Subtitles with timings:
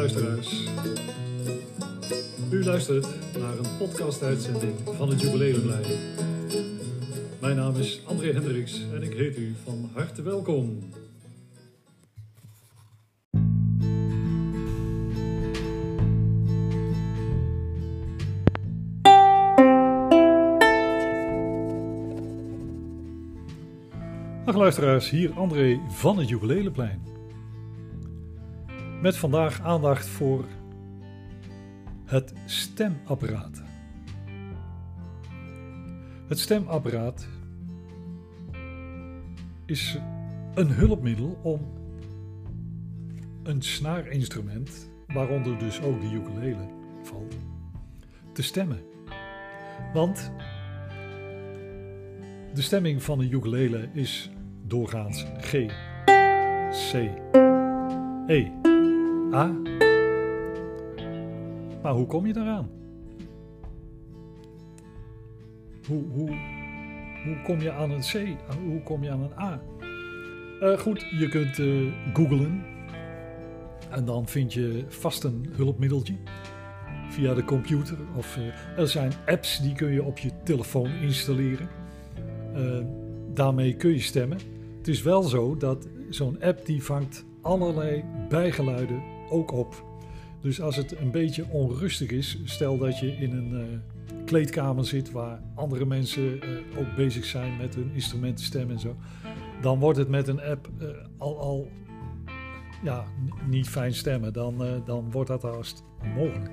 [0.00, 0.64] luisteraars.
[2.50, 3.06] U luistert
[3.38, 5.84] naar een podcast-uitzending van het Jubileumlijn.
[7.40, 10.78] Mijn naam is André Hendricks en ik heet u van harte welkom.
[24.44, 27.19] Dag luisteraars, hier André van het Jubileumplein.
[29.00, 30.44] Met vandaag aandacht voor
[32.04, 33.62] het stemapparaat.
[36.26, 37.28] Het stemapparaat
[39.66, 39.98] is
[40.54, 41.60] een hulpmiddel om
[43.42, 46.68] een snaarinstrument, waaronder dus ook de ukulele
[47.02, 47.36] valt,
[48.32, 48.80] te stemmen.
[49.92, 50.32] Want
[52.54, 54.30] de stemming van een ukulele is
[54.66, 55.50] doorgaans G,
[56.70, 56.94] C,
[58.26, 58.69] E,
[59.34, 59.52] A.
[61.82, 62.70] Maar hoe kom je daaraan?
[65.86, 66.28] Hoe, hoe,
[67.24, 68.12] hoe kom je aan een C?
[68.64, 69.60] Hoe kom je aan een A?
[70.60, 72.62] Uh, goed, je kunt uh, googlen
[73.90, 76.14] en dan vind je vast een hulpmiddeltje
[77.08, 77.96] via de computer.
[78.16, 81.68] Of uh, er zijn apps die kun je op je telefoon installeren.
[83.34, 84.38] daarmee kun je stemmen.
[84.78, 89.84] Het is wel zo dat zo'n app die vangt allerlei bijgeluiden ook op.
[90.40, 95.10] Dus als het een beetje onrustig is, stel dat je in een uh, kleedkamer zit
[95.10, 98.96] waar andere mensen uh, ook bezig zijn met hun instrumentenstem en zo,
[99.60, 101.68] dan wordt het met een app uh, al, al
[102.82, 103.04] ja,
[103.48, 104.32] niet fijn stemmen.
[104.32, 106.50] Dan, dan wordt dat haast onmogelijk.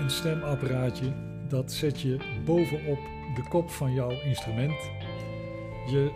[0.00, 1.12] een stemapparaatje,
[1.48, 2.98] dat zet je bovenop
[3.34, 4.90] de kop van jouw instrument.
[5.90, 6.10] Je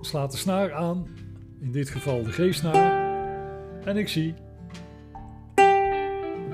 [0.00, 1.06] slaat de snaar aan,
[1.60, 3.06] in dit geval de G-snaar.
[3.84, 4.34] En ik zie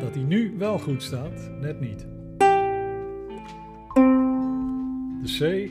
[0.01, 2.07] dat hij nu wel goed staat, net niet.
[5.23, 5.71] De C,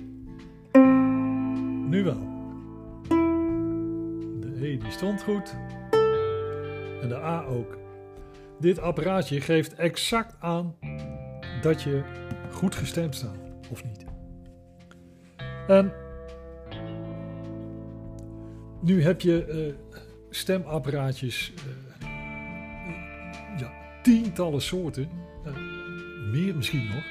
[1.90, 2.32] nu wel.
[4.40, 5.56] De E die stond goed.
[7.02, 7.78] En de A ook.
[8.60, 10.76] Dit apparaatje geeft exact aan
[11.62, 12.02] dat je
[12.52, 14.06] goed gestemd staat, of niet.
[15.68, 15.94] En
[18.84, 19.74] nu heb je uh,
[20.30, 22.08] stemapparaatjes, uh,
[23.58, 23.72] ja,
[24.02, 25.10] tientallen soorten,
[25.48, 25.56] uh,
[26.32, 27.04] meer misschien nog.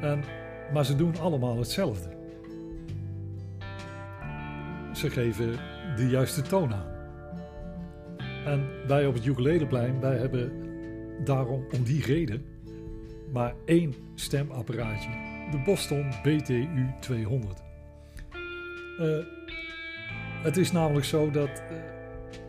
[0.00, 0.24] En,
[0.72, 2.08] maar ze doen allemaal hetzelfde.
[4.92, 5.52] Ze geven
[5.96, 6.92] de juiste toon aan.
[8.44, 10.52] En wij op het ukuleleplein, wij hebben
[11.24, 12.54] daarom om die reden
[13.32, 15.10] maar één stemapparaatje.
[15.50, 17.62] De Boston BTU 200.
[19.00, 19.16] Uh,
[20.44, 21.76] het is namelijk zo dat uh,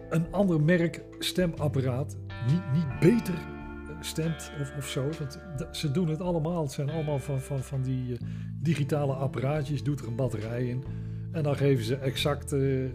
[0.09, 2.17] een ander merk stemapparaat
[2.47, 5.09] niet, niet beter eh, stemt of, zo.
[5.19, 5.39] Want
[5.72, 6.61] ze doen het allemaal.
[6.61, 8.17] Het zijn allemaal van, van, van die uh,
[8.61, 9.84] digitale apparaatjes.
[9.84, 10.84] Doet er een batterij in.
[11.31, 12.89] En dan geven ze exact uh,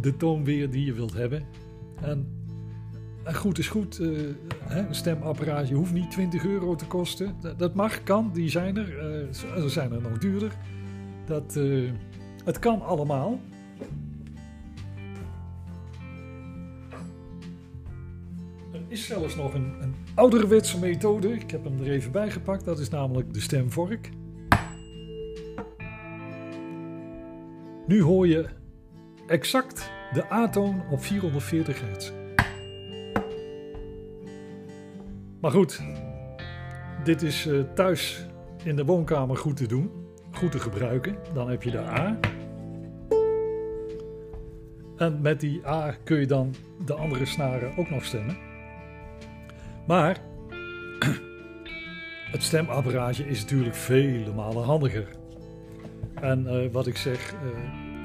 [0.00, 1.42] de toon weer die je wilt hebben.
[2.00, 2.36] En,
[3.24, 3.96] goed is goed.
[4.64, 7.36] Hè, een stemapparaatje hoeft niet 20 euro te kosten.
[7.40, 8.30] Dat, dat mag, kan.
[8.32, 8.98] Die zijn er.
[9.56, 10.52] er zijn er nog duurder.
[11.26, 11.58] Dat,
[12.44, 13.40] het kan allemaal.
[18.88, 21.32] Is zelfs nog een, een ouderwetse methode.
[21.32, 22.64] Ik heb hem er even bij gepakt.
[22.64, 24.10] Dat is namelijk de stemvork.
[27.86, 28.46] Nu hoor je
[29.26, 32.12] exact de A-toon op 440 hertz.
[35.40, 35.82] Maar goed,
[37.04, 38.26] dit is uh, thuis
[38.64, 39.90] in de woonkamer goed te doen,
[40.30, 41.16] goed te gebruiken.
[41.34, 42.18] Dan heb je de A.
[44.96, 48.36] En met die A kun je dan de andere snaren ook nog stemmen.
[49.88, 50.18] Maar
[52.34, 55.08] het stemapparaatje is natuurlijk vele malen handiger.
[56.14, 57.38] En uh, wat ik zeg, uh,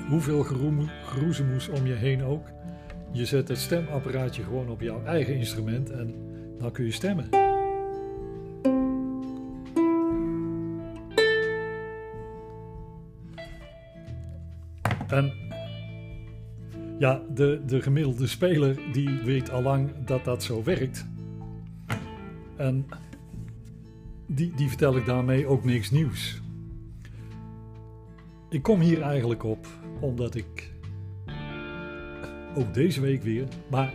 [0.10, 0.44] hoeveel
[1.06, 2.48] geroezemoes om je heen ook.
[3.12, 6.16] Je zet het stemapparaatje gewoon op jouw eigen instrument en
[6.60, 7.30] dan kun je stemmen.
[15.08, 15.34] En
[17.00, 21.06] ja, de, de gemiddelde speler die weet al lang dat dat zo werkt.
[22.64, 22.86] En
[24.28, 26.42] die, die vertel ik daarmee ook niks nieuws.
[28.50, 29.68] Ik kom hier eigenlijk op
[30.00, 30.72] omdat ik
[32.56, 33.94] ook deze week weer, maar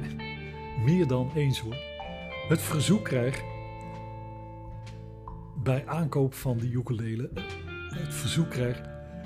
[0.85, 1.76] meer dan eens hoor,
[2.49, 3.43] het verzoek krijg
[5.62, 7.31] bij aankoop van de ukulele.
[7.88, 8.82] Het verzoek krijg,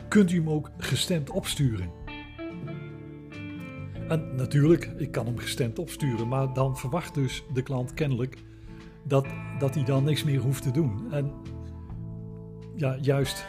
[0.08, 1.90] kunt u hem ook gestemd opsturen?
[4.08, 8.42] En natuurlijk, ik kan hem gestemd opsturen, maar dan verwacht dus de klant kennelijk
[9.04, 9.26] dat,
[9.58, 11.12] dat hij dan niks meer hoeft te doen.
[11.12, 11.32] En
[12.76, 13.46] ja, juist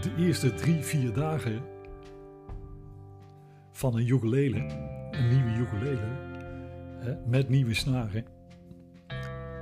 [0.00, 1.60] de eerste drie, vier dagen
[3.72, 4.58] van een ukulele,
[5.10, 6.08] een nieuwe ukulele,
[6.98, 8.24] hè, met nieuwe snaren,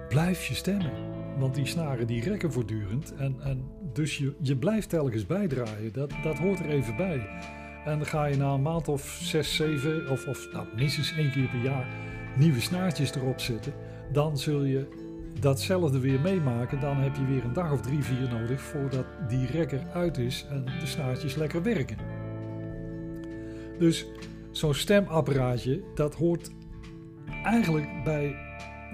[0.08, 0.92] blijf je stemmen.
[1.38, 5.92] Want die snaren die rekken voortdurend en, en dus je, je blijft telkens bijdraaien.
[5.92, 7.28] Dat, dat hoort er even bij.
[7.84, 11.30] En dan ga je na een maand of zes, zeven, of, of nou, minstens één
[11.30, 11.86] keer per jaar
[12.36, 13.72] nieuwe snaartjes erop zetten.
[14.12, 14.88] Dan zul je
[15.40, 16.80] datzelfde weer meemaken.
[16.80, 20.46] Dan heb je weer een dag of drie, vier nodig voordat die rekker uit is
[20.50, 21.96] en de snaartjes lekker werken.
[23.78, 24.06] Dus
[24.50, 26.50] zo'n stemapparaatje, dat hoort
[27.44, 28.36] eigenlijk bij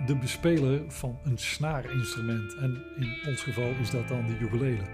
[0.07, 2.55] de bespeler van een snaarinstrument.
[2.55, 4.85] En in ons geval is dat dan de ukulele.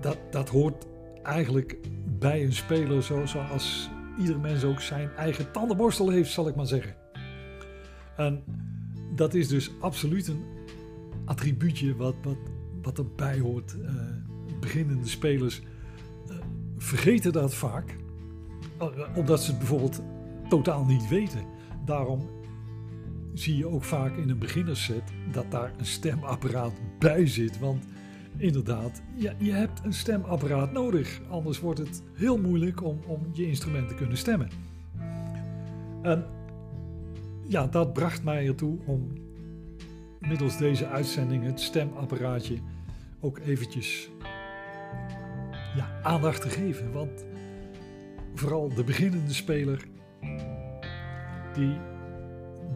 [0.00, 0.86] Dat, dat hoort
[1.22, 1.78] eigenlijk
[2.18, 6.94] bij een speler zoals ieder mens ook zijn eigen tandenborstel heeft, zal ik maar zeggen.
[8.16, 8.44] En
[9.20, 10.44] dat is dus absoluut een
[11.24, 12.36] attribuutje wat, wat,
[12.82, 13.76] wat erbij hoort.
[13.82, 13.90] Uh,
[14.60, 15.62] beginnende spelers
[16.30, 16.36] uh,
[16.76, 17.96] vergeten dat vaak,
[18.82, 20.02] uh, omdat ze het bijvoorbeeld
[20.48, 21.44] totaal niet weten.
[21.84, 22.28] Daarom
[23.34, 25.02] zie je ook vaak in een beginnersset
[25.32, 27.58] dat daar een stemapparaat bij zit.
[27.58, 27.84] Want
[28.36, 31.20] inderdaad, ja, je hebt een stemapparaat nodig.
[31.28, 34.48] Anders wordt het heel moeilijk om, om je instrument te kunnen stemmen.
[36.02, 36.24] En
[37.50, 39.12] ja, dat bracht mij ertoe om
[40.18, 42.56] middels deze uitzending het stemapparaatje
[43.20, 44.10] ook eventjes
[45.76, 46.92] ja, aandacht te geven.
[46.92, 47.26] Want
[48.34, 49.84] vooral de beginnende speler,
[51.54, 51.76] die,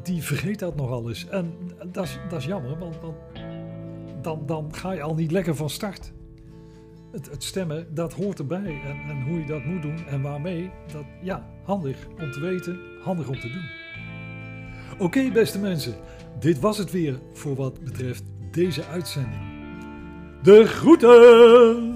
[0.02, 1.28] die vergeet dat nogal eens.
[1.28, 1.54] En
[1.92, 3.16] dat is, dat is jammer, want, want
[4.22, 6.12] dan, dan ga je al niet lekker van start.
[7.12, 8.80] Het, het, stemmen, dat hoort erbij.
[8.84, 12.78] En, en hoe je dat moet doen en waarmee, dat ja, handig om te weten,
[13.02, 13.83] handig om te doen.
[14.98, 15.94] Oké, beste mensen,
[16.38, 19.42] dit was het weer voor wat betreft deze uitzending.
[20.42, 21.93] De groeten!